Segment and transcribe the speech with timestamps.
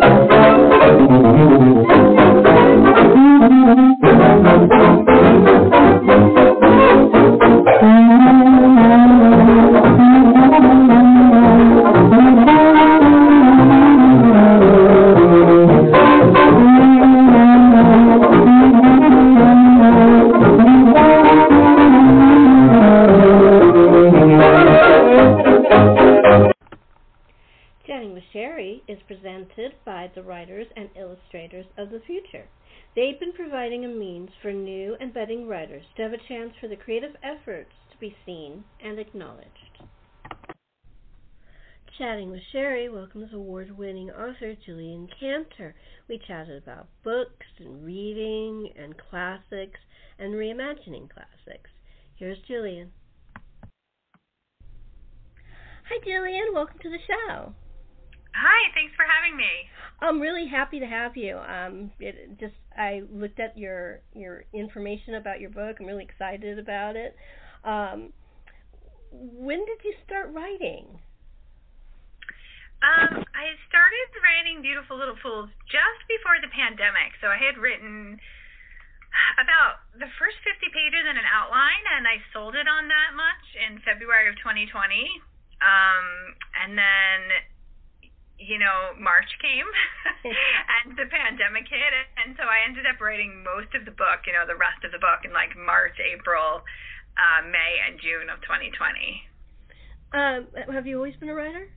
[0.00, 1.67] Thank you.
[36.84, 39.48] Creative efforts to be seen and acknowledged.
[41.98, 45.74] Chatting with Sherri welcomes award winning author Jillian Cantor.
[46.08, 49.80] We chatted about books and reading and classics
[50.18, 51.70] and reimagining classics.
[52.16, 52.88] Here's Jillian.
[55.88, 56.54] Hi, Jillian.
[56.54, 57.52] Welcome to the show.
[58.34, 59.44] Hi, thanks for having me.
[60.00, 61.38] I'm really happy to have you.
[61.38, 65.76] Um, it just I looked at your your information about your book.
[65.80, 67.16] I'm really excited about it.
[67.64, 68.12] Um,
[69.10, 70.86] when did you start writing?
[72.78, 77.18] Um, I started writing Beautiful Little Fools just before the pandemic.
[77.18, 78.22] So I had written
[79.42, 83.44] about the first 50 pages in an outline, and I sold it on that much
[83.58, 84.70] in February of 2020.
[85.58, 86.06] Um,
[86.62, 87.18] and then
[88.38, 89.66] you know, March came
[90.86, 94.32] and the pandemic hit, and so I ended up writing most of the book, you
[94.32, 96.62] know, the rest of the book in like March, April,
[97.18, 99.26] uh, May, and June of 2020.
[100.14, 101.68] Um, have you always been a writer?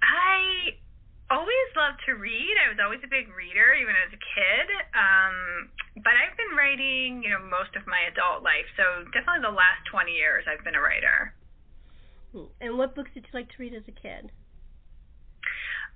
[0.00, 0.78] I
[1.30, 2.54] always loved to read.
[2.62, 4.66] I was always a big reader, even as a kid.
[4.94, 5.36] Um,
[6.00, 8.68] but I've been writing, you know, most of my adult life.
[8.76, 11.34] So definitely the last 20 years, I've been a writer.
[12.32, 12.50] Hmm.
[12.60, 14.30] And what books did you like to read as a kid?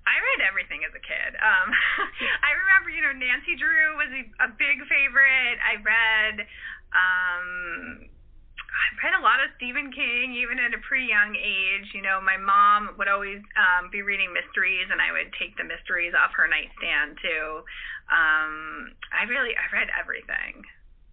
[0.09, 1.37] I read everything as a kid.
[1.37, 1.69] Um,
[2.49, 4.09] I remember, you know, Nancy Drew was
[4.41, 5.61] a, big favorite.
[5.61, 6.37] I read,
[6.97, 7.47] um,
[8.09, 11.93] I read a lot of Stephen King, even at a pretty young age.
[11.93, 15.69] You know, my mom would always um, be reading mysteries, and I would take the
[15.69, 17.47] mysteries off her nightstand too.
[18.09, 20.65] Um, I really, I read everything.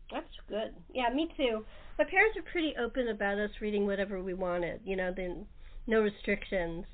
[0.07, 0.71] That's good.
[0.95, 1.67] Yeah, me too.
[1.99, 4.79] My parents were pretty open about us reading whatever we wanted.
[4.87, 5.45] You know, then
[5.87, 6.85] no restrictions.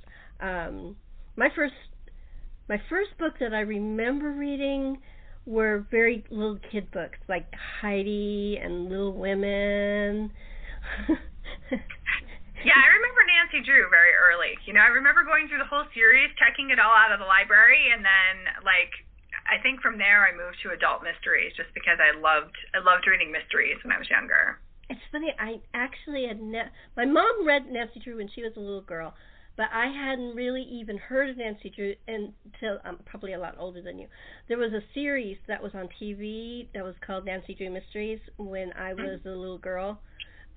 [0.42, 0.96] Um,
[1.36, 1.74] my first
[2.72, 5.04] my first book that I remember reading
[5.46, 10.32] were very little kid books like Heidi and Little Women.
[12.64, 14.56] yeah, I remember Nancy Drew very early.
[14.64, 17.28] You know, I remember going through the whole series, checking it all out of the
[17.28, 18.96] library, and then like
[19.52, 23.04] I think from there I moved to adult mysteries just because I loved I loved
[23.04, 24.64] reading mysteries when I was younger.
[24.88, 25.36] It's funny.
[25.36, 29.12] I actually had ne- my mom read Nancy Drew when she was a little girl,
[29.58, 33.82] but I hadn't really even heard of Nancy Drew until I'm probably a lot older
[33.82, 34.08] than you.
[34.48, 38.72] There was a series that was on TV that was called Nancy Drew Mysteries when
[38.74, 40.00] I was a little girl.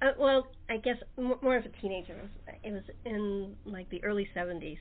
[0.03, 2.15] Uh, well, I guess more of a teenager.
[2.15, 4.79] It was, it was in like the early 70s.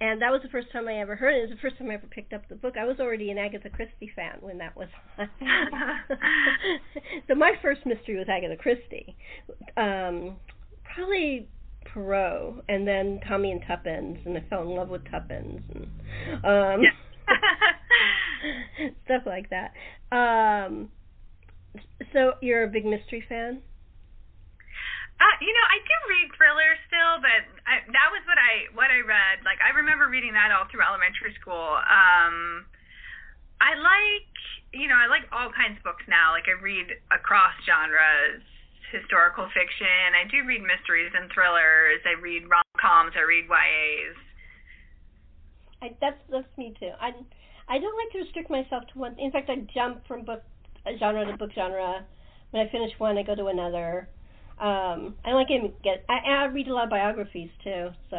[0.00, 1.38] And that was the first time I ever heard it.
[1.38, 2.74] It was the first time I ever picked up the book.
[2.76, 5.28] I was already an Agatha Christie fan when that was on.
[7.28, 9.14] so my first mystery was Agatha Christie.
[9.76, 10.36] Um,
[10.92, 11.48] probably
[11.92, 15.86] Poirot, and then Tommy and Tuppence, and I fell in love with Tuppence, and
[16.44, 16.82] um,
[19.04, 19.72] stuff like that.
[20.14, 20.90] Um,
[22.12, 23.62] so you're a big mystery fan?
[25.22, 28.90] Uh, you know, I do read thrillers still, but I, that was what I what
[28.90, 29.46] I read.
[29.46, 31.78] Like I remember reading that all through elementary school.
[31.78, 32.66] Um,
[33.62, 34.34] I like,
[34.74, 36.34] you know, I like all kinds of books now.
[36.34, 38.42] Like I read across genres
[38.92, 40.12] historical fiction.
[40.14, 42.04] I do read mysteries and thrillers.
[42.04, 43.12] I read rom coms.
[43.16, 44.16] I read YAs.
[45.82, 46.92] I, that's that's me too.
[47.00, 47.10] I
[47.68, 49.18] I don't like to restrict myself to one.
[49.18, 50.42] In fact, I jump from book
[50.98, 52.04] genre to book genre.
[52.50, 54.08] When I finish one, I go to another.
[54.60, 56.04] Um, I like to get.
[56.08, 57.88] I, I read a lot of biographies too.
[58.10, 58.16] So.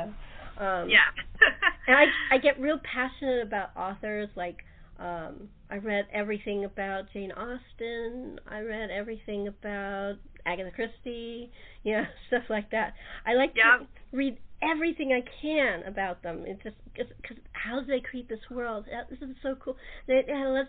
[0.57, 1.09] Um, yeah.
[1.88, 4.57] and I I get real passionate about authors like
[5.00, 8.39] um I read everything about Jane Austen.
[8.47, 11.49] I read everything about Agatha Christie,
[11.81, 12.93] you know, stuff like that.
[13.25, 16.43] I like to read everything I can about them.
[16.45, 18.85] It's just because how do they create this world?
[19.09, 19.75] This is so cool.
[20.07, 20.67] They have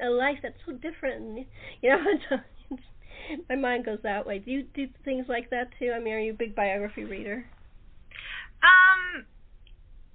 [0.00, 1.48] a life that's so different.
[1.82, 2.38] You know,
[3.50, 4.38] my mind goes that way.
[4.38, 5.90] Do you do things like that too?
[5.92, 7.44] I mean, are you a big biography reader?
[8.62, 9.26] Um,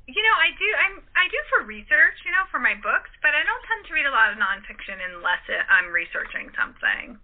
[0.10, 0.70] you know, I do.
[0.74, 0.96] I'm.
[1.14, 2.18] I do for research.
[2.26, 4.98] You know, for my books, but I don't tend to read a lot of nonfiction
[5.14, 7.22] unless it, I'm researching something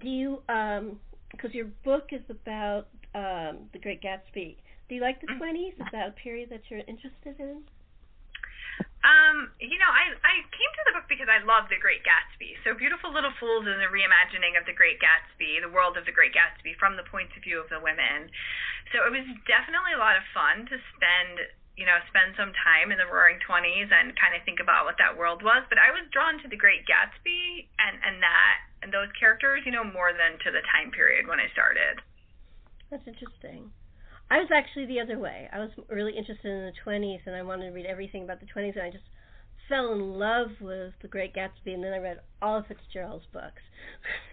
[0.00, 0.98] do you um
[1.30, 4.56] because your book is about um the great gatsby
[4.88, 5.72] Do you like the 20s?
[5.80, 7.62] Is that a period that you're interested in?
[9.04, 12.56] Um, you know, I I came to the book because I love The Great Gatsby.
[12.64, 16.16] So Beautiful Little Fools is a reimagining of The Great Gatsby, the world of The
[16.16, 18.32] Great Gatsby from the point of view of the women.
[18.96, 21.44] So it was definitely a lot of fun to spend,
[21.76, 24.96] you know, spend some time in the Roaring Twenties and kind of think about what
[24.96, 25.68] that world was.
[25.68, 29.72] But I was drawn to The Great Gatsby and and that and those characters, you
[29.76, 32.00] know, more than to the time period when I started.
[32.88, 33.68] That's interesting.
[34.30, 35.48] I was actually the other way.
[35.52, 38.46] I was really interested in the 20s, and I wanted to read everything about the
[38.46, 39.04] 20s, and I just
[39.68, 43.62] fell in love with The Great Gatsby, and then I read all of Fitzgerald's books.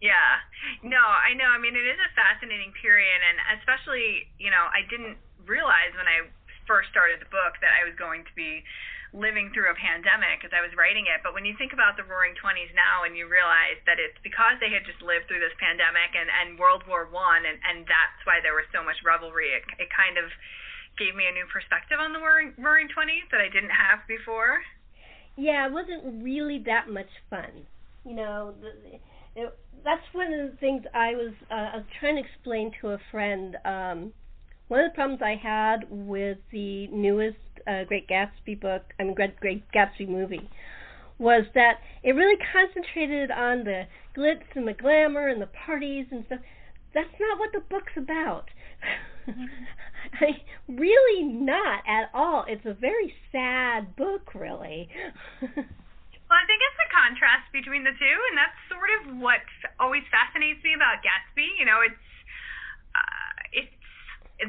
[0.00, 0.42] yeah,
[0.82, 1.46] no, I know.
[1.50, 6.06] I mean, it is a fascinating period, and especially, you know, I didn't realize when
[6.06, 6.26] I
[6.66, 8.62] first started the book that I was going to be
[9.12, 11.20] living through a pandemic as I was writing it.
[11.20, 14.56] But when you think about the Roaring Twenties now, and you realize that it's because
[14.58, 18.20] they had just lived through this pandemic and and World War One, and and that's
[18.24, 19.52] why there was so much revelry.
[19.52, 20.32] It it kind of
[20.96, 24.64] gave me a new perspective on the Roaring Roaring Twenties that I didn't have before.
[25.36, 27.68] Yeah, it wasn't really that much fun.
[28.04, 29.00] You know, the,
[29.36, 32.96] it, that's one of the things I was uh, I was trying to explain to
[32.96, 33.56] a friend.
[33.64, 34.12] Um,
[34.68, 37.36] one of the problems I had with the newest
[37.66, 40.48] uh, Great Gatsby book, I mean Great, Great Gatsby movie,
[41.18, 43.84] was that it really concentrated on the
[44.16, 46.40] glitz and the glamour and the parties and stuff.
[46.94, 48.50] That's not what the book's about.
[50.20, 52.44] I really not at all.
[52.48, 54.88] It's a very sad book, really.
[56.32, 59.44] Well, I think it's the contrast between the two, and that's sort of what
[59.76, 61.44] always fascinates me about Gatsby.
[61.60, 62.04] You know, it's
[62.96, 63.76] uh, it's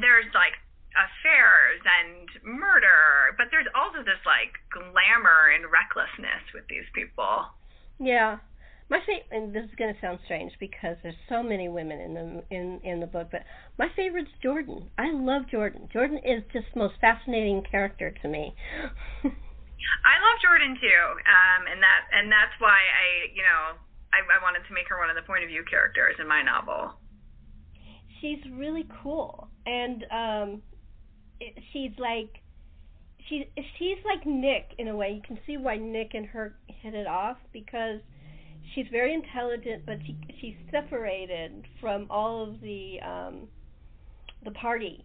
[0.00, 0.56] there's like
[0.94, 7.50] affairs and murder, but there's also this like glamour and recklessness with these people.
[7.98, 8.38] Yeah.
[8.90, 12.12] My favorite, and this is going to sound strange because there's so many women in
[12.12, 13.40] the in in the book, but
[13.78, 14.90] my favorite's Jordan.
[14.98, 15.88] I love Jordan.
[15.90, 18.52] Jordan is just the most fascinating character to me.
[19.24, 23.80] I love Jordan too, um, and that and that's why I, you know,
[24.12, 26.42] I, I wanted to make her one of the point of view characters in my
[26.42, 26.92] novel.
[28.20, 30.62] She's really cool, and um,
[31.72, 32.42] she's like
[33.28, 33.48] she
[33.78, 35.12] she's like Nick in a way.
[35.12, 38.00] You can see why Nick and her hit it off because
[38.74, 43.48] she's very intelligent, but she she's separated from all of the um,
[44.44, 45.04] the party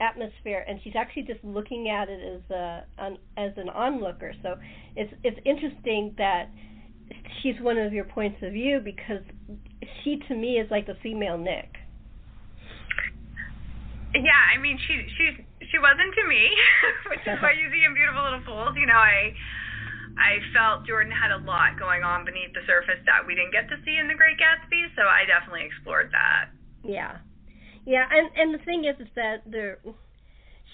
[0.00, 4.32] atmosphere, and she's actually just looking at it as a an, as an onlooker.
[4.42, 4.56] So
[4.96, 6.48] it's it's interesting that
[7.42, 9.22] she's one of your points of view because
[10.02, 11.68] she to me is like the female Nick.
[14.14, 16.52] Yeah, I mean she she's she wasn't to me,
[17.10, 18.76] which is why you see in Beautiful Little Fools.
[18.76, 19.32] You know, I
[20.20, 23.72] I felt Jordan had a lot going on beneath the surface that we didn't get
[23.72, 26.52] to see in The Great Gatsby, so I definitely explored that.
[26.84, 27.24] Yeah,
[27.88, 29.80] yeah, and and the thing is, is that there.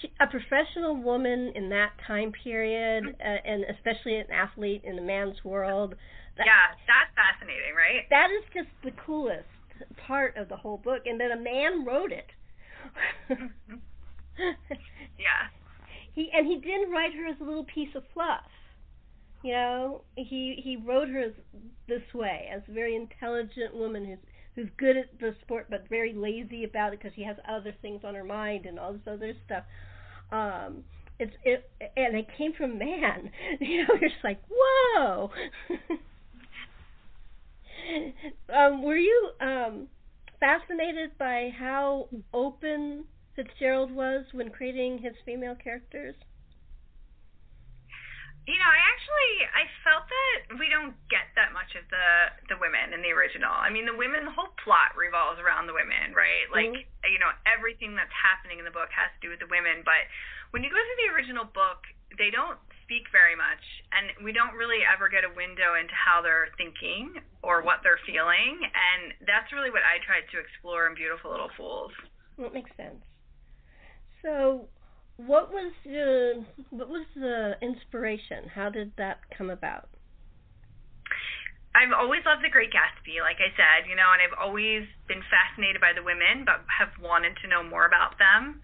[0.03, 3.19] She, a professional woman in that time period, mm-hmm.
[3.19, 5.95] uh, and especially an athlete in the man's world.
[6.37, 8.07] That, yeah, that's fascinating, right?
[8.09, 9.47] That is just the coolest
[10.07, 12.31] part of the whole book, and then a man wrote it.
[15.17, 15.49] yeah.
[16.13, 18.43] He and he didn't write her as a little piece of fluff.
[19.43, 21.33] You know, he he wrote her as
[21.87, 24.19] this way, as a very intelligent woman who's
[24.55, 28.01] who's good at the sport but very lazy about it because she has other things
[28.03, 29.63] on her mind and all this other stuff.
[30.31, 30.83] Um,
[31.19, 33.31] it's it and it came from man.
[33.59, 35.31] You know, you're just like, whoa.
[38.53, 39.87] um, were you um
[40.39, 43.05] fascinated by how open
[43.39, 46.11] Fitzgerald was when creating his female characters?
[48.43, 52.07] You know, I actually I felt that we don't get that much of the
[52.51, 53.53] the women in the original.
[53.53, 56.51] I mean, the women, the whole plot revolves around the women, right?
[56.51, 57.13] Like, mm-hmm.
[57.13, 59.87] you know, everything that's happening in the book has to do with the women.
[59.87, 60.03] But
[60.51, 61.85] when you go to the original book,
[62.19, 63.61] they don't speak very much,
[63.93, 68.01] and we don't really ever get a window into how they're thinking or what they're
[68.03, 68.65] feeling.
[68.65, 71.93] And that's really what I tried to explore in Beautiful Little Fools.
[72.41, 72.71] That makes.
[74.21, 74.67] So,
[75.17, 78.47] what was the what was the inspiration?
[78.53, 79.89] How did that come about?
[81.75, 85.21] I've always loved The Great Gatsby, like I said, you know, and I've always been
[85.29, 88.59] fascinated by the women, but have wanted to know more about them.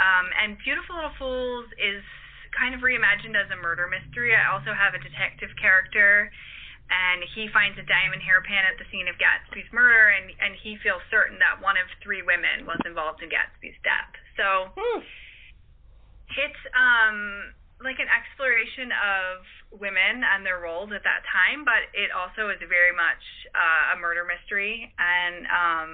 [0.00, 2.00] Um, and Beautiful Little Fools is
[2.56, 4.32] kind of reimagined as a murder mystery.
[4.32, 6.32] I also have a detective character,
[6.90, 10.74] and he finds a diamond hairpin at the scene of Gatsby's murder, and and he
[10.82, 14.10] feels certain that one of three women was involved in Gatsby's death.
[14.34, 15.00] So hmm.
[16.34, 22.12] it's um like an exploration of women and their roles at that time, but it
[22.12, 23.24] also is very much
[23.56, 25.90] uh, a murder mystery and um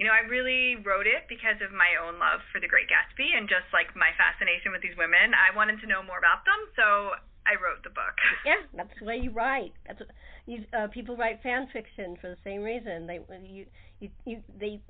[0.00, 3.36] you know, I really wrote it because of my own love for The Great Gatsby
[3.36, 5.36] and just like my fascination with these women.
[5.36, 8.14] I wanted to know more about them, so I wrote the book.
[8.46, 9.72] Yeah, that's the way you write.
[9.86, 10.08] That's what,
[10.46, 13.06] you uh, people write fan fiction for the same reason.
[13.06, 13.66] They you
[13.98, 14.80] you you they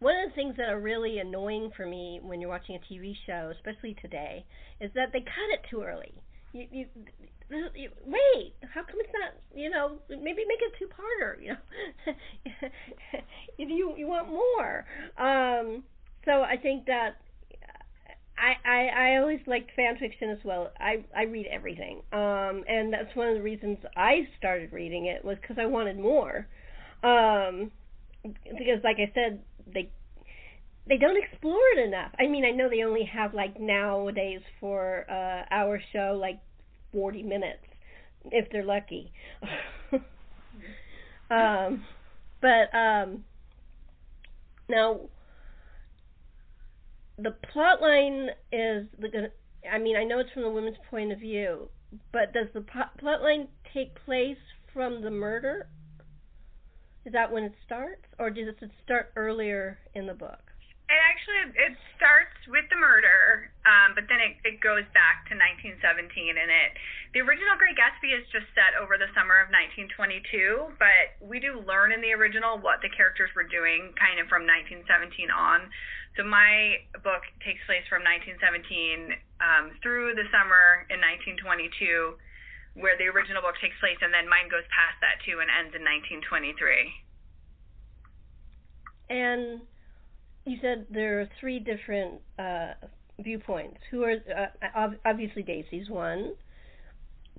[0.00, 3.14] one of the things that are really annoying for me when you're watching a TV
[3.26, 4.44] show, especially today,
[4.80, 6.12] is that they cut it too early.
[6.52, 6.86] You, you,
[7.74, 8.54] you wait.
[8.74, 9.34] How come it's not?
[9.54, 11.40] You know, maybe make it two parter.
[11.42, 12.12] You know,
[13.58, 14.84] if you you want more.
[15.18, 15.84] Um,
[16.24, 17.16] so I think that
[18.38, 20.70] I, I I always liked fan fiction as well.
[20.78, 25.24] I I read everything, um, and that's one of the reasons I started reading it
[25.24, 26.46] was because I wanted more.
[27.02, 27.70] Um,
[28.22, 29.42] because, like I said,
[29.72, 29.90] they
[30.88, 32.12] they don't explore it enough.
[32.18, 36.40] I mean, I know they only have like nowadays for uh, our show like
[36.92, 37.64] 40 minutes
[38.30, 39.12] if they're lucky.
[41.30, 41.84] um,
[42.40, 43.24] but um,
[44.68, 45.00] now
[47.18, 49.30] the plot line is the.
[49.70, 51.68] I mean, I know it's from the women's point of view,
[52.12, 54.38] but does the plot line take place
[54.72, 55.68] from the murder?
[57.04, 60.47] Is that when it starts, or does it start earlier in the book?
[60.88, 65.36] It actually it starts with the murder, um, but then it, it goes back to
[65.36, 65.84] 1917,
[66.32, 66.70] and it
[67.12, 71.60] the original Great Gatsby is just set over the summer of 1922, but we do
[71.64, 75.68] learn in the original what the characters were doing kind of from 1917 on.
[76.16, 82.16] So my book takes place from 1917 um, through the summer in 1922,
[82.76, 85.72] where the original book takes place, and then mine goes past that too and ends
[85.72, 86.92] in 1923.
[89.08, 89.64] And
[90.48, 92.74] you said there are three different uh,
[93.20, 93.78] viewpoints.
[93.90, 96.34] Who are uh, obviously Daisy's one.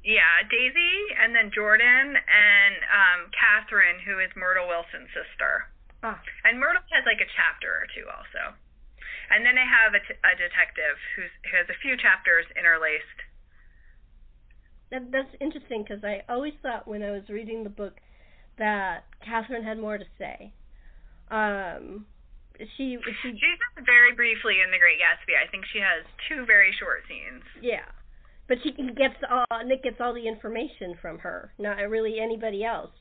[0.03, 5.67] Yeah, Daisy, and then Jordan, and um, Catherine, who is Myrtle Wilson's sister.
[6.03, 6.21] Ah.
[6.47, 8.55] And Myrtle has like a chapter or two also.
[9.29, 13.19] And then I have a, t- a detective who's, who has a few chapters interlaced.
[14.89, 17.99] That, that's interesting because I always thought when I was reading the book
[18.57, 20.53] that Catherine had more to say.
[21.29, 22.07] Um,
[22.77, 25.35] she she she's very briefly in The Great Gatsby.
[25.35, 27.43] I think she has two very short scenes.
[27.61, 27.87] Yeah,
[28.47, 32.91] but she gets all Nick gets all the information from her, not really anybody else.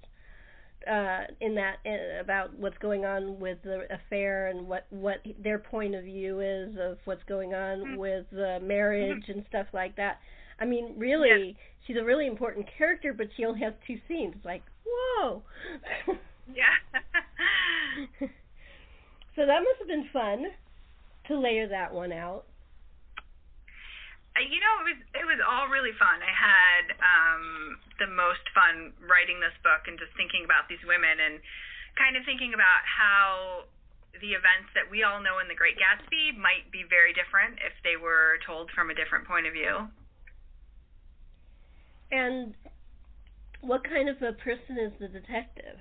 [0.89, 5.59] Uh, in that uh, about what's going on with the affair and what what their
[5.59, 7.97] point of view is of what's going on mm-hmm.
[7.97, 9.39] with the marriage mm-hmm.
[9.39, 10.19] and stuff like that.
[10.61, 14.37] I mean, really, she's a really important character, but she only has two scenes.
[14.45, 15.43] Like, whoa.
[16.55, 16.65] yeah.
[19.39, 20.51] So that must have been fun
[21.31, 22.43] to layer that one out.
[24.35, 26.19] Uh, you know, it was it was all really fun.
[26.19, 31.23] I had um, the most fun writing this book and just thinking about these women
[31.23, 31.39] and
[31.95, 33.71] kind of thinking about how
[34.19, 37.79] the events that we all know in The Great Gatsby might be very different if
[37.87, 39.87] they were told from a different point of view.
[42.11, 42.59] And
[43.63, 45.79] what kind of a person is the detective?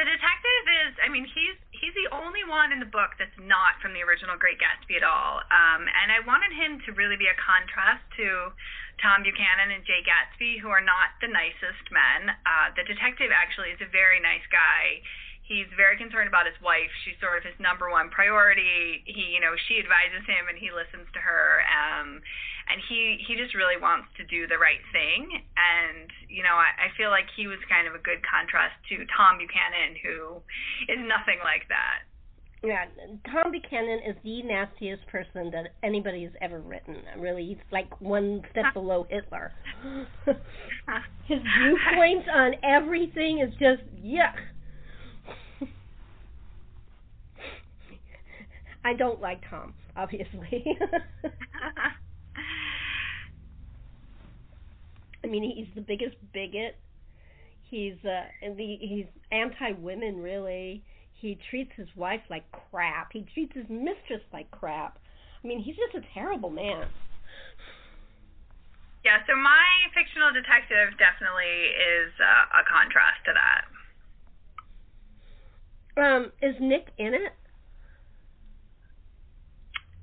[0.00, 3.76] The detective is, I mean, he's he's the only one in the book that's not
[3.84, 5.44] from the original Great Gatsby at all.
[5.52, 8.48] Um, and I wanted him to really be a contrast to
[8.96, 12.32] Tom Buchanan and Jay Gatsby, who are not the nicest men.
[12.48, 15.04] Uh, the detective actually is a very nice guy
[15.50, 16.94] he's very concerned about his wife.
[17.02, 19.02] She's sort of his number one priority.
[19.02, 21.66] He, you know, she advises him and he listens to her.
[21.66, 22.22] Um,
[22.70, 25.42] and he he just really wants to do the right thing.
[25.58, 29.02] And you know, I, I feel like he was kind of a good contrast to
[29.10, 30.38] Tom Buchanan, who
[30.86, 32.06] is nothing like that.
[32.62, 32.84] Yeah,
[33.32, 37.02] Tom Buchanan is the nastiest person that anybody has ever written.
[37.18, 39.50] Really, he's like one step below Hitler.
[41.26, 44.36] His viewpoints on everything is just yuck.
[48.84, 50.64] I don't like Tom, obviously.
[55.22, 56.76] I mean, he's the biggest bigot.
[57.62, 58.24] He's uh,
[58.56, 60.82] the he's anti-women, really.
[61.12, 63.12] He treats his wife like crap.
[63.12, 64.98] He treats his mistress like crap.
[65.44, 66.86] I mean, he's just a terrible man.
[69.04, 73.64] Yeah, so my fictional detective definitely is uh, a contrast to that.
[75.96, 77.32] Um, is Nick in it?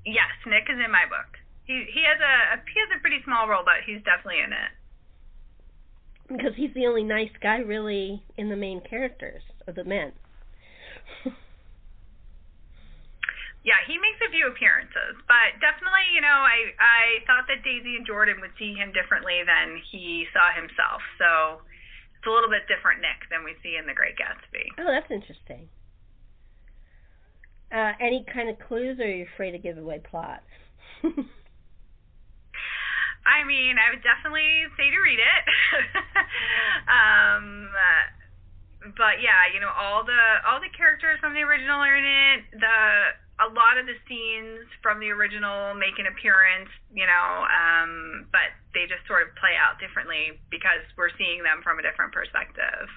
[0.08, 1.36] Yes, Nick is in my book.
[1.68, 4.72] He he has a he has a pretty small role, but he's definitely in it.
[6.32, 10.16] Because he's the only nice guy really in the main characters of the men.
[13.68, 18.00] yeah, he makes a few appearances, but definitely, you know, I I thought that Daisy
[18.00, 21.04] and Jordan would see him differently than he saw himself.
[21.20, 21.68] So
[22.16, 24.72] it's a little bit different Nick than we see in The Great Gatsby.
[24.80, 25.68] Oh, that's interesting.
[27.72, 30.42] Uh, any kind of clues, or are you afraid to give away plot?
[33.28, 35.44] I mean, I would definitely say to read it.
[36.88, 37.68] um,
[38.96, 42.40] but yeah, you know, all the all the characters from the original are in it.
[42.56, 42.80] The
[43.38, 48.50] a lot of the scenes from the original make an appearance, you know, um, but
[48.74, 52.90] they just sort of play out differently because we're seeing them from a different perspective.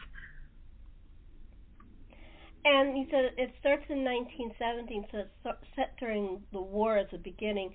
[2.64, 7.18] And you said it starts in 1917, so it's set during the war at the
[7.18, 7.72] beginning.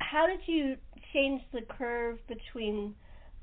[0.00, 0.76] How did you
[1.12, 2.94] change the curve between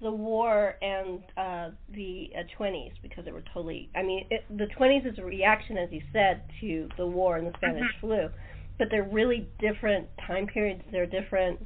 [0.01, 2.91] the war and uh, the uh, 20s?
[3.01, 3.89] Because they were totally.
[3.95, 7.47] I mean, it, the 20s is a reaction, as you said, to the war and
[7.47, 8.07] the Spanish mm-hmm.
[8.07, 8.29] flu,
[8.77, 10.81] but they're really different time periods.
[10.91, 11.59] They're different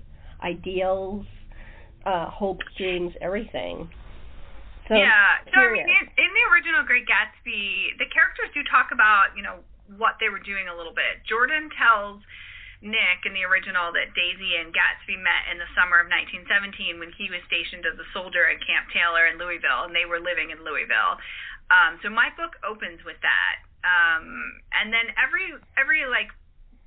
[0.44, 1.26] ideals,
[2.06, 3.90] uh, hopes, dreams, everything.
[4.88, 5.42] So, yeah.
[5.50, 9.42] So I mean, in, in the original Great Gatsby, the characters do talk about you
[9.42, 9.66] know
[9.98, 11.26] what they were doing a little bit.
[11.26, 12.22] Jordan tells
[12.86, 17.10] Nick in the original that Daisy and Gatsby met in the summer of 1917 when
[17.18, 20.54] he was stationed as a soldier at Camp Taylor in Louisville, and they were living
[20.54, 21.18] in Louisville.
[21.74, 26.30] Um, so my book opens with that, um, and then every every like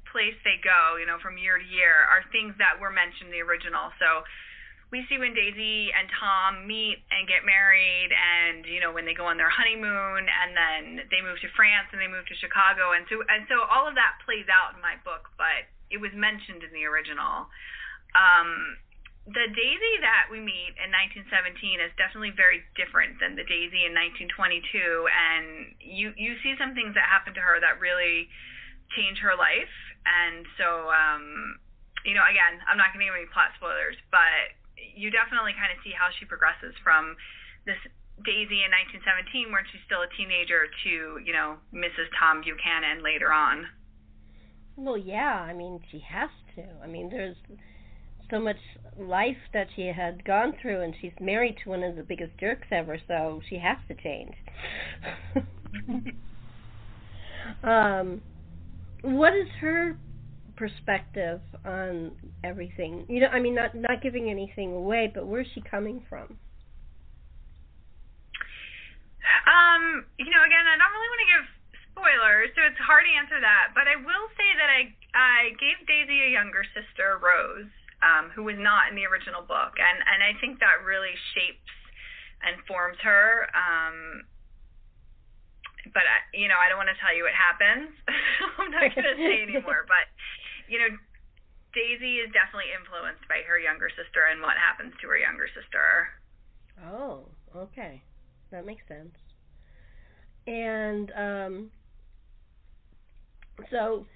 [0.06, 3.34] place they go, you know, from year to year, are things that were mentioned in
[3.34, 3.90] the original.
[3.98, 4.22] So
[4.88, 9.12] we see when Daisy and Tom meet and get married, and you know when they
[9.12, 12.96] go on their honeymoon, and then they move to France and they move to Chicago,
[12.96, 16.12] and so and so all of that plays out in my book, but it was
[16.16, 17.52] mentioned in the original.
[18.16, 18.80] Um,
[19.28, 23.92] the Daisy that we meet in 1917 is definitely very different than the Daisy in
[23.92, 24.72] 1922,
[25.04, 28.32] and you you see some things that happen to her that really
[28.96, 29.76] change her life,
[30.08, 31.60] and so um,
[32.08, 34.56] you know again I'm not going to give any plot spoilers, but
[34.94, 37.16] you definitely kind of see how she progresses from
[37.66, 37.78] this
[38.24, 42.10] Daisy in 1917, where she's still a teenager, to you know Mrs.
[42.18, 43.66] Tom Buchanan later on.
[44.76, 46.64] Well, yeah, I mean she has to.
[46.82, 47.36] I mean there's
[48.30, 48.58] so much
[48.98, 52.66] life that she had gone through, and she's married to one of the biggest jerks
[52.70, 54.34] ever, so she has to change.
[57.62, 58.20] um,
[59.02, 59.96] what is her
[60.58, 62.10] perspective on
[62.42, 63.06] everything.
[63.08, 66.36] You know, I mean, not not giving anything away, but where's she coming from?
[69.46, 71.44] Um, you know, again, I don't really want to give
[71.94, 73.70] spoilers, so it's hard to answer that.
[73.72, 74.80] But I will say that I
[75.14, 77.70] I gave Daisy a younger sister, Rose,
[78.02, 81.70] um, who was not in the original book, and and I think that really shapes
[82.42, 83.46] and forms her.
[83.54, 84.26] Um,
[85.94, 87.94] but I, you know, I don't want to tell you what happens.
[88.58, 89.86] I'm not going to say anymore.
[89.88, 90.10] But
[90.68, 90.92] you know,
[91.74, 96.08] Daisy is definitely influenced by her younger sister and what happens to her younger sister.
[96.92, 98.02] Oh, okay.
[98.50, 99.14] That makes sense.
[100.46, 101.70] And um
[103.70, 104.06] so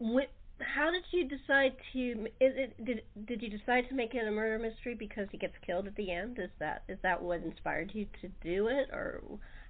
[0.00, 4.26] wh- how did you decide to is it did did you decide to make it
[4.26, 6.38] a murder mystery because he gets killed at the end?
[6.38, 9.22] Is that is that what inspired you to do it or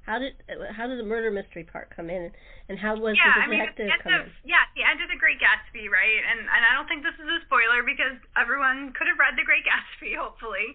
[0.03, 0.35] how did
[0.75, 2.35] how did the murder mystery part come in,
[2.67, 4.51] and how was yeah, the detective I mean, come of, in?
[4.51, 6.23] Yeah, the end of the Great Gatsby, right?
[6.27, 9.47] And and I don't think this is a spoiler because everyone could have read the
[9.47, 10.75] Great Gatsby, hopefully.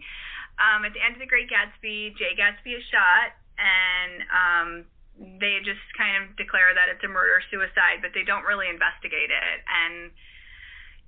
[0.57, 4.69] Um, at the end of the Great Gatsby, Jay Gatsby is shot, and um,
[5.43, 9.29] they just kind of declare that it's a murder suicide, but they don't really investigate
[9.29, 9.57] it.
[9.67, 10.15] And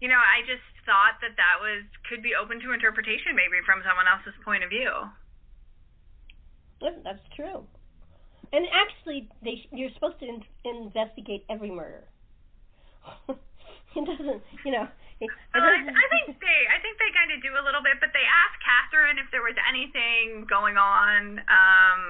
[0.04, 3.80] you know, I just thought that that was could be open to interpretation, maybe from
[3.88, 4.92] someone else's point of view.
[6.84, 7.64] Yeah, that's true.
[8.52, 12.04] And actually, they you're supposed to in, investigate every murder.
[13.30, 14.88] it doesn't, you know.
[15.20, 18.00] It, well, I, I think they, I think they kind of do a little bit,
[18.00, 22.02] but they asked Catherine if there was anything going on, um,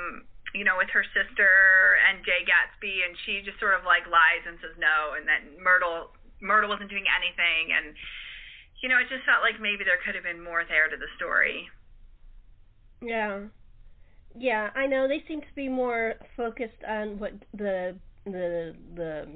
[0.54, 4.46] you know, with her sister and Jay Gatsby, and she just sort of like lies
[4.46, 7.98] and says no, and then Myrtle, Myrtle wasn't doing anything, and
[8.80, 11.10] you know, it just felt like maybe there could have been more there to the
[11.18, 11.68] story.
[13.02, 13.50] Yeah.
[14.40, 19.28] Yeah, I know they seem to be more focused on what the the the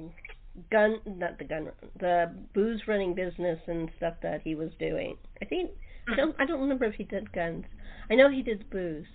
[0.70, 1.68] gun not the gun
[2.00, 5.16] the booze running business and stuff that he was doing.
[5.42, 5.70] I think
[6.10, 7.64] I don't I don't remember if he did guns.
[8.10, 9.06] I know he did booze.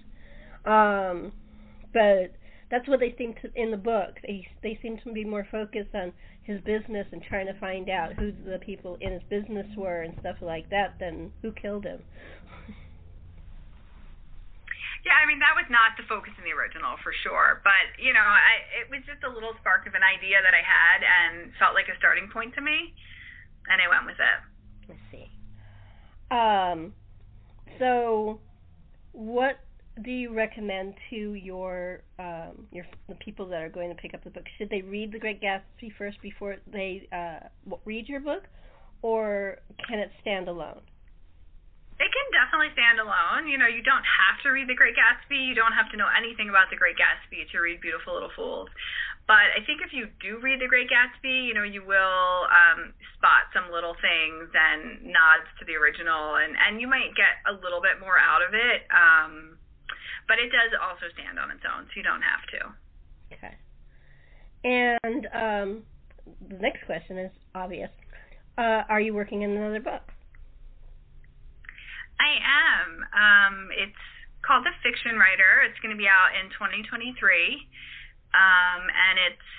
[0.65, 1.31] Um
[1.91, 2.35] but
[2.69, 4.15] that's what they seem to in the book.
[4.21, 8.13] They they seem to be more focused on his business and trying to find out
[8.13, 12.01] who the people in his business were and stuff like that than who killed him.
[15.05, 18.11] Yeah, I mean that was not the focus in the original for sure, but you
[18.11, 21.51] know, I it was just a little spark of an idea that I had and
[21.57, 22.93] felt like a starting point to me,
[23.71, 24.39] and I went with it.
[24.91, 25.27] Let's see.
[26.31, 26.93] Um,
[27.79, 28.39] so
[29.13, 29.59] what?
[30.03, 34.23] do you recommend to your um, your the people that are going to pick up
[34.23, 34.45] the book?
[34.57, 37.47] Should they read The Great Gatsby first before they uh,
[37.85, 38.43] read your book,
[39.01, 40.81] or can it stand alone?
[41.99, 43.51] It can definitely stand alone.
[43.51, 45.35] You know, you don't have to read The Great Gatsby.
[45.35, 48.71] You don't have to know anything about The Great Gatsby to read Beautiful Little Fools.
[49.27, 52.95] But I think if you do read The Great Gatsby, you know, you will um,
[53.19, 57.53] spot some little things and nods to the original, and and you might get a
[57.53, 58.87] little bit more out of it.
[58.89, 59.59] Um,
[60.25, 62.61] but it does also stand on its own, so you don't have to.
[63.35, 63.55] Okay.
[64.63, 65.83] And um,
[66.47, 67.91] the next question is obvious.
[68.57, 70.09] Uh, are you working in another book?
[72.19, 72.87] I am.
[73.15, 74.03] Um, it's
[74.43, 75.63] called The Fiction Writer.
[75.63, 77.15] It's going to be out in 2023.
[78.35, 79.49] Um, and it's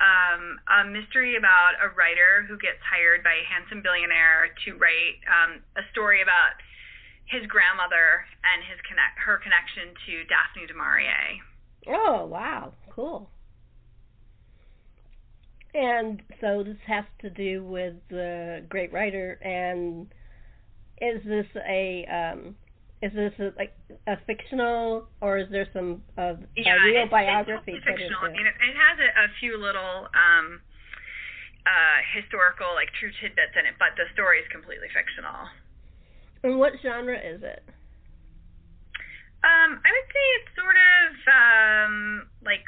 [0.00, 5.20] um, a mystery about a writer who gets hired by a handsome billionaire to write
[5.28, 6.56] um, a story about
[7.28, 11.38] his grandmother and his connect her connection to Daphne du Maurier.
[11.86, 13.30] Oh wow, cool.
[15.72, 20.08] And so this has to do with the great writer and
[21.00, 22.56] is this a um,
[23.02, 23.72] is this a, like
[24.06, 28.20] a fictional or is there some of yeah, a real it's, biography it's fictional.
[28.20, 30.60] I mean, it, it has a, a few little um,
[31.64, 35.48] uh, historical like true tidbits in it, but the story is completely fictional.
[36.44, 37.64] And what genre is it?
[39.40, 42.64] Um, I would say it's sort of um, like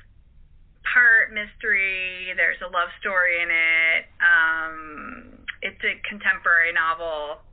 [0.89, 2.33] part mystery.
[2.37, 4.03] There's a love story in it.
[4.25, 7.45] Um, it's a contemporary novel.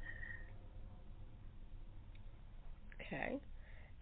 [3.12, 3.40] Okay.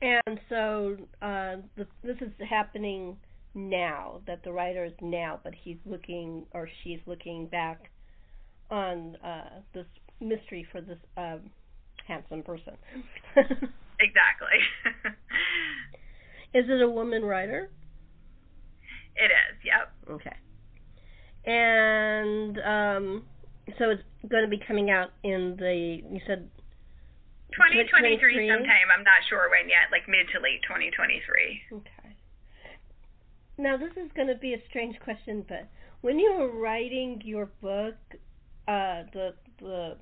[0.01, 3.17] And so uh, the, this is happening
[3.55, 7.89] now, that the writer is now, but he's looking or she's looking back
[8.69, 9.85] on uh, this
[10.19, 11.49] mystery for this um,
[12.07, 12.73] handsome person.
[13.35, 14.59] exactly.
[16.53, 17.69] is it a woman writer?
[19.15, 19.91] It is, yep.
[20.11, 20.35] Okay.
[21.51, 23.23] And um,
[23.79, 26.49] so it's going to be coming out in the, you said
[27.57, 28.87] 2023 sometime.
[28.93, 31.61] I'm not sure when yet, like mid to late 2023.
[31.73, 32.09] Okay.
[33.57, 35.67] Now this is going to be a strange question, but
[36.01, 37.95] when you were writing your book,
[38.67, 39.97] uh, the the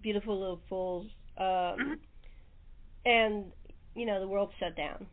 [0.00, 1.06] beautiful little fools,
[1.38, 1.92] um, mm-hmm.
[3.04, 3.44] and
[3.94, 5.06] you know the world shut down,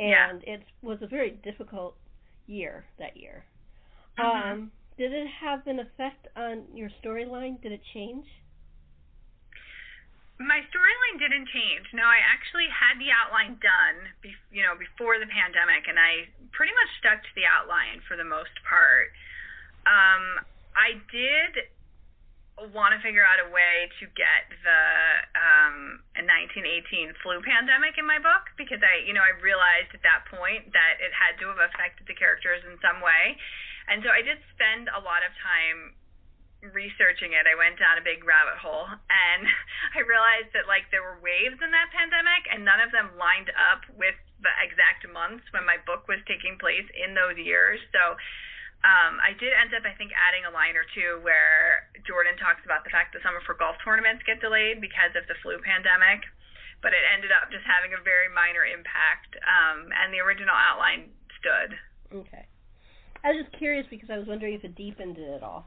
[0.00, 0.54] and yeah.
[0.54, 1.96] it was a very difficult
[2.46, 3.44] year that year.
[4.18, 4.50] Mm-hmm.
[4.50, 7.60] Um, did it have an effect on your storyline?
[7.62, 8.26] Did it change?
[10.38, 11.90] My storyline didn't change.
[11.90, 16.30] No, I actually had the outline done, be, you know, before the pandemic, and I
[16.54, 19.10] pretty much stuck to the outline for the most part.
[19.82, 20.46] Um,
[20.78, 21.66] I did
[22.70, 24.82] want to figure out a way to get the
[25.38, 30.26] um, 1918 flu pandemic in my book because I, you know, I realized at that
[30.30, 33.38] point that it had to have affected the characters in some way,
[33.90, 35.97] and so I did spend a lot of time
[36.60, 39.42] researching it, I went down a big rabbit hole and
[39.96, 43.50] I realized that like there were waves in that pandemic and none of them lined
[43.54, 47.78] up with the exact months when my book was taking place in those years.
[47.94, 48.18] So
[48.86, 52.62] um, I did end up, I think, adding a line or two where Jordan talks
[52.62, 55.58] about the fact that some of her golf tournaments get delayed because of the flu
[55.58, 56.22] pandemic,
[56.78, 61.10] but it ended up just having a very minor impact, um, and the original outline
[61.42, 61.74] stood.
[62.22, 62.46] Okay.
[63.26, 65.66] I was just curious because I was wondering if it deepened it at all.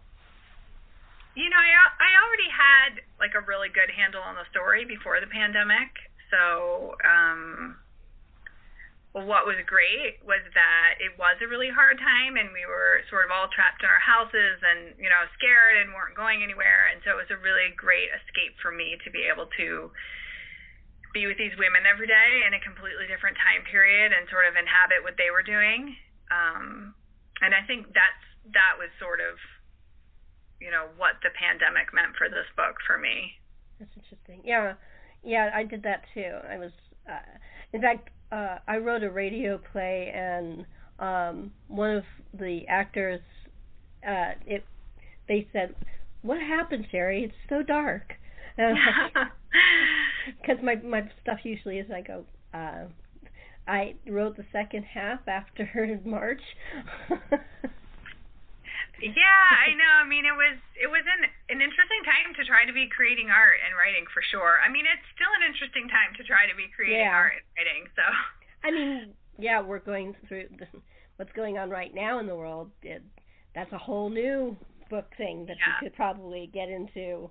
[1.36, 5.20] You know, I I already had like a really good handle on the story before
[5.24, 5.91] the pandemic.
[6.32, 7.78] So, um
[9.12, 13.28] what was great was that it was a really hard time and we were sort
[13.28, 17.04] of all trapped in our houses and, you know, scared and weren't going anywhere and
[17.04, 19.91] so it was a really great escape for me to be able to
[21.12, 24.56] be with these women every day in a completely different time period and sort of
[24.56, 25.91] inhabit what they were doing.
[26.32, 26.96] Um
[27.44, 28.24] and I think that's
[28.56, 29.36] that was sort of
[30.62, 33.34] you know what the pandemic meant for this book for me.
[33.80, 34.41] That's interesting.
[34.45, 34.74] Yeah,
[35.24, 36.38] yeah, I did that too.
[36.50, 36.71] I was,
[37.10, 37.19] uh,
[37.74, 40.65] in fact, uh, I wrote a radio play, and
[41.00, 43.21] um, one of the actors,
[44.08, 44.63] uh, it,
[45.28, 45.76] they said,
[46.21, 47.24] "What happened, Sherri?
[47.24, 48.13] It's so dark."
[50.39, 52.24] Because my my stuff usually is I go.
[52.54, 52.86] Uh,
[53.67, 56.41] I wrote the second half after March.
[59.02, 59.94] Yeah, I know.
[60.02, 63.30] I mean, it was it was an an interesting time to try to be creating
[63.34, 64.62] art and writing for sure.
[64.62, 67.18] I mean, it's still an interesting time to try to be creating yeah.
[67.18, 67.82] art and writing.
[67.98, 68.06] So.
[68.64, 70.68] I mean, yeah, we're going through the,
[71.18, 72.70] what's going on right now in the world.
[72.84, 73.02] It,
[73.56, 74.56] that's a whole new
[74.90, 75.82] book thing that yeah.
[75.82, 77.30] you could probably get into.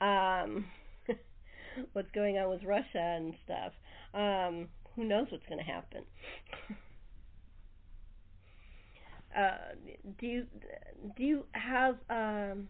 [0.00, 0.66] Um,
[1.92, 3.72] what's going on with Russia and stuff.
[4.14, 6.02] Um, who knows what's going to happen?
[9.38, 9.74] uh,
[10.18, 10.46] do you
[11.16, 12.68] do you have um,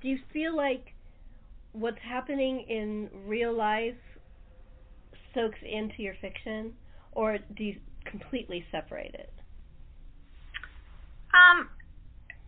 [0.00, 0.94] do you feel like
[1.72, 3.94] what's happening in real life
[5.34, 6.72] soaks into your fiction,
[7.12, 9.32] or do you completely separate it?
[11.32, 11.68] Um,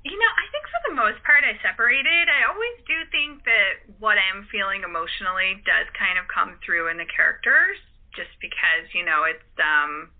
[0.04, 2.28] you know, I think for the most part I separated.
[2.28, 7.00] I always do think that what I'm feeling emotionally does kind of come through in
[7.00, 7.80] the characters
[8.14, 10.12] just because, you know, it's um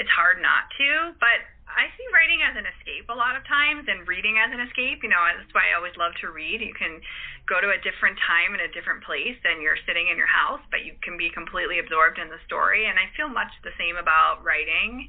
[0.00, 1.44] it's hard not to, but
[1.76, 5.02] I see writing as an escape a lot of times and reading as an escape.
[5.02, 6.60] You know, that's why I always love to read.
[6.60, 7.00] You can
[7.46, 10.62] go to a different time and a different place and you're sitting in your house,
[10.70, 12.86] but you can be completely absorbed in the story.
[12.90, 15.08] And I feel much the same about writing.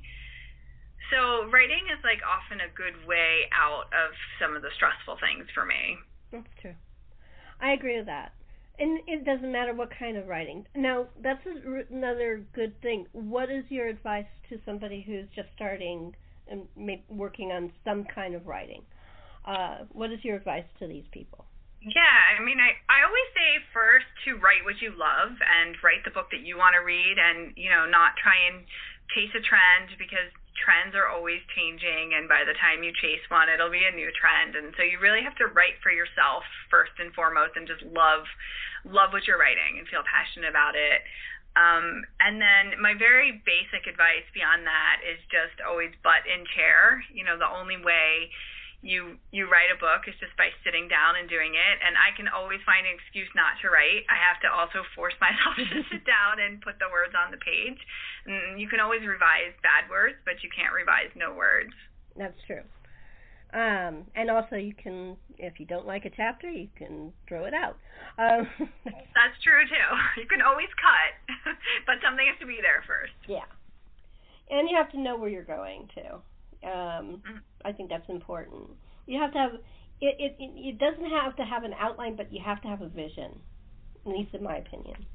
[1.10, 5.50] So writing is like often a good way out of some of the stressful things
[5.52, 6.00] for me.
[6.32, 6.78] That's true.
[7.60, 8.34] I agree with that.
[8.80, 10.66] And it doesn't matter what kind of writing.
[10.74, 11.46] Now, that's
[11.92, 13.06] another good thing.
[13.12, 16.16] What is your advice to somebody who's just starting
[16.52, 16.68] and
[17.10, 18.84] working on some kind of writing?
[19.48, 21.46] Uh, what is your advice to these people?
[21.82, 26.06] Yeah, I mean, I, I always say first to write what you love and write
[26.06, 28.62] the book that you want to read and, you know, not try and
[29.18, 30.30] chase a trend because
[30.62, 34.12] trends are always changing and by the time you chase one it'll be a new
[34.14, 37.82] trend and so you really have to write for yourself first and foremost and just
[37.96, 38.28] love
[38.84, 41.02] love what you're writing and feel passionate about it
[41.60, 47.04] um, and then my very basic advice beyond that is just always butt in chair.
[47.12, 48.32] You know the only way
[48.82, 51.76] you you write a book is just by sitting down and doing it.
[51.84, 54.08] And i can always find an excuse not to write.
[54.08, 57.42] I have to also force myself to sit down and put the words on the
[57.44, 57.80] page.
[58.26, 61.76] And you can always revise bad words but you can't revise no words.
[62.16, 62.64] That's true
[63.54, 67.54] um, and also you can if you don't like a chapter you can throw it
[67.54, 67.78] out
[68.18, 68.48] um,
[68.86, 71.36] that's true too you can always cut
[71.86, 73.48] but something has to be there first yeah
[74.50, 76.22] and you have to know where you're going too
[76.64, 77.38] um, mm-hmm.
[77.66, 78.70] I think that's important.
[79.08, 79.52] You have to have
[80.00, 80.36] it, it.
[80.40, 83.40] It doesn't have to have an outline, but you have to have a vision.
[84.06, 85.06] At least in my opinion.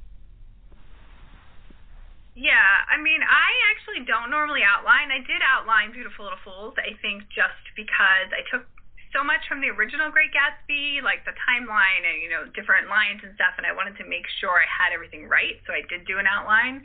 [2.37, 5.09] Yeah, I mean, I actually don't normally outline.
[5.09, 8.68] I did outline Beautiful Little Fools, I think, just because I took
[9.16, 13.25] so much from the original Great Gatsby, like the timeline and, you know, different lines
[13.25, 16.05] and stuff, and I wanted to make sure I had everything right, so I did
[16.05, 16.85] do an outline.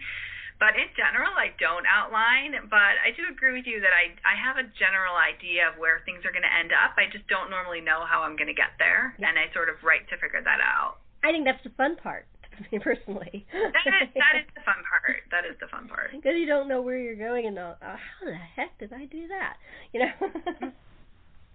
[0.62, 2.54] But in general, I don't outline.
[2.70, 6.06] But I do agree with you that I I have a general idea of where
[6.06, 6.94] things are going to end up.
[7.02, 9.34] I just don't normally know how I'm going to get there, yeah.
[9.34, 11.02] and I sort of write to figure that out.
[11.26, 12.30] I think that's the fun part.
[12.72, 15.24] Me personally, that is that is the fun part.
[15.32, 18.26] That is the fun part because you don't know where you're going and uh, how
[18.26, 19.58] the heck did I do that?
[19.94, 20.12] You know.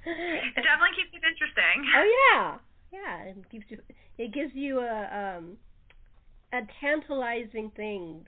[0.06, 1.78] it definitely keeps it interesting.
[1.96, 2.58] Oh yeah,
[2.92, 3.30] yeah.
[3.30, 3.78] It keeps you.
[4.18, 5.56] It gives you a um
[6.52, 8.26] a tantalizing thing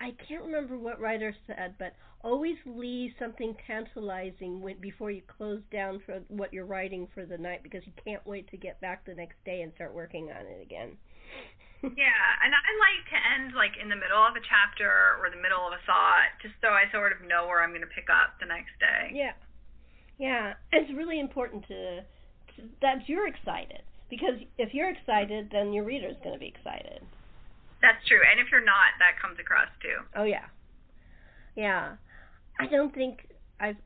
[0.00, 5.60] I can't remember what writer said, but always leave something tantalizing when, before you close
[5.70, 9.04] down for what you're writing for the night because you can't wait to get back
[9.04, 10.96] the next day and start working on it again.
[11.82, 15.40] Yeah, and I like to end like in the middle of a chapter or the
[15.40, 18.08] middle of a thought, just so I sort of know where I'm going to pick
[18.08, 19.12] up the next day.
[19.12, 19.36] Yeah,
[20.18, 22.00] yeah, it's really important to,
[22.56, 27.02] to that you're excited because if you're excited, then your reader's going to be excited.
[27.82, 28.20] That's true.
[28.24, 30.00] And if you're not, that comes across too.
[30.16, 30.48] Oh yeah.
[31.56, 31.96] Yeah.
[32.58, 33.28] I don't think
[33.60, 33.76] I've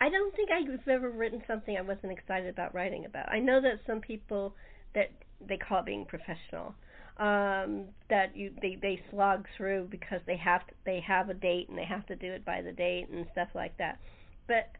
[0.00, 3.30] I don't think I've ever written something I wasn't excited about writing about.
[3.30, 4.54] I know that some people
[4.94, 5.10] that
[5.46, 6.74] they call it being professional.
[7.18, 11.68] Um, that you they they slog through because they have to, they have a date
[11.68, 13.98] and they have to do it by the date and stuff like that.
[14.46, 14.70] But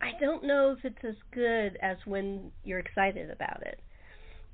[0.00, 3.80] I don't know if it's as good as when you're excited about it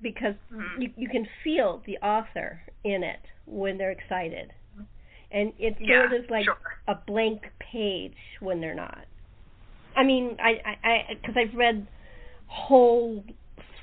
[0.02, 0.82] because mm-hmm.
[0.82, 4.52] you you can feel the author in it when they're excited,
[5.30, 6.56] and it's yeah, sort of like sure.
[6.86, 9.04] a blank page when they're not.
[9.96, 11.86] I mean, I I because I've read
[12.46, 13.24] whole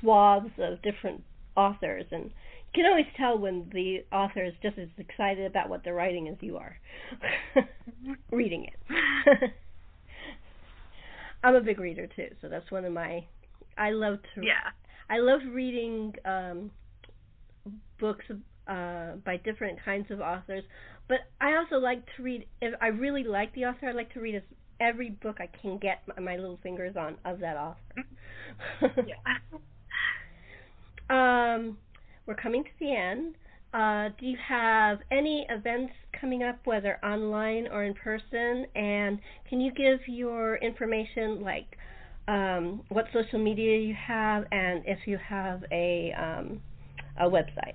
[0.00, 1.22] swaths of different
[1.56, 5.82] authors, and you can always tell when the author is just as excited about what
[5.84, 6.78] they're writing as you are
[8.30, 9.52] reading it.
[11.44, 13.24] I'm a big reader too, so that's one of my.
[13.78, 14.42] I love to.
[14.42, 14.70] Yeah.
[15.08, 16.70] I love reading um,
[18.00, 18.24] books
[18.66, 20.64] uh, by different kinds of authors,
[21.08, 22.46] but I also like to read.
[22.60, 24.42] If I really like the author, I like to read as,
[24.80, 28.04] every book I can get my, my little fingers on of that author.
[29.06, 29.36] yeah.
[31.10, 31.78] Um,
[32.26, 33.34] we're coming to the end.
[33.74, 38.66] Uh, do you have any events coming up, whether online or in person?
[38.74, 41.76] And can you give your information, like
[42.28, 46.60] um, what social media you have, and if you have a um,
[47.18, 47.74] a website.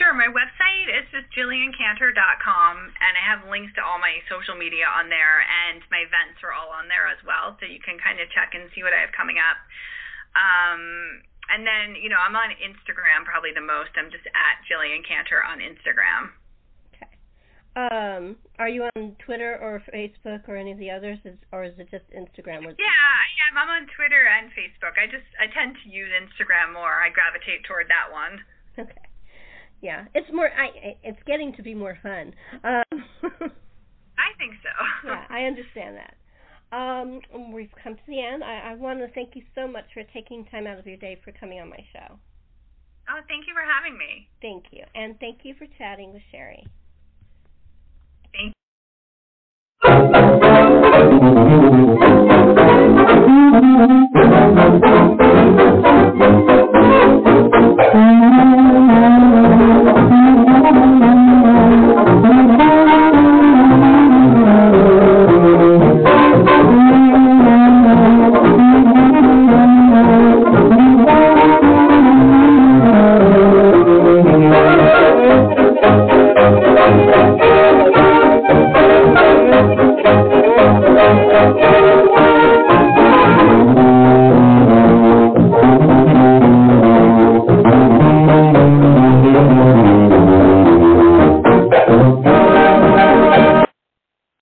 [0.00, 0.16] Sure.
[0.16, 5.12] My website is just jilliancantor.com, and I have links to all my social media on
[5.12, 8.24] there, and my events are all on there as well, so you can kind of
[8.32, 9.60] check and see what I have coming up.
[10.32, 11.20] Um,
[11.52, 13.92] and then, you know, I'm on Instagram probably the most.
[13.96, 16.32] I'm just at Jillian Cantor on Instagram.
[16.94, 17.12] Okay.
[17.74, 21.74] Um, are you on Twitter or Facebook or any of the others, is, or is
[21.78, 22.64] it just Instagram?
[22.78, 23.58] Yeah, I am.
[23.58, 24.94] I'm on Twitter and Facebook.
[24.96, 27.02] I just I tend to use Instagram more.
[27.02, 28.40] I gravitate toward that one.
[28.78, 29.04] Okay
[29.84, 30.48] yeah, it's more.
[30.48, 32.32] I it's getting to be more fun.
[32.64, 33.04] Um,
[34.16, 34.72] I think so.
[35.06, 36.14] yeah, I understand that.
[36.74, 37.20] Um,
[37.52, 38.42] we've come to the end.
[38.42, 41.20] I, I want to thank you so much for taking time out of your day
[41.24, 42.18] for coming on my show.
[43.08, 44.28] Oh, thank you for having me.
[44.42, 46.66] Thank you, and thank you for chatting with Sherri.
[48.32, 48.54] Thank
[54.74, 54.80] you.